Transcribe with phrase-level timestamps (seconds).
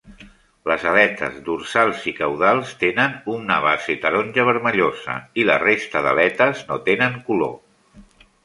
[0.69, 6.81] Les aletes dorsals i caudals tenen una base taronja vermellosa i la resta d'aletes no
[6.89, 7.57] tenen color.